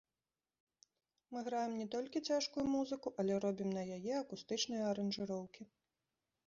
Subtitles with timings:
[1.35, 5.63] Мы граем не толькі цяжкую музыку, але робім на яе акустычныя аранжыроўкі.